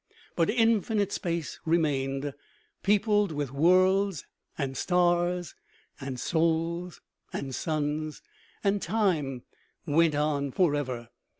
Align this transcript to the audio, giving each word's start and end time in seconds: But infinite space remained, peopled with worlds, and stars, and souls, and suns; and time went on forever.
But 0.35 0.49
infinite 0.49 1.11
space 1.11 1.59
remained, 1.63 2.33
peopled 2.81 3.31
with 3.31 3.51
worlds, 3.51 4.25
and 4.57 4.75
stars, 4.75 5.53
and 5.99 6.19
souls, 6.19 7.01
and 7.31 7.53
suns; 7.53 8.23
and 8.63 8.81
time 8.81 9.43
went 9.85 10.15
on 10.15 10.53
forever. 10.53 11.09